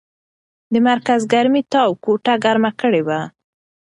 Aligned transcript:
د 0.73 0.75
مرکز 0.87 1.21
ګرمۍ 1.33 1.63
تاو 1.71 1.89
کوټه 2.03 2.33
ګرمه 2.43 2.71
کړې 2.81 3.01
وه. 3.07 3.19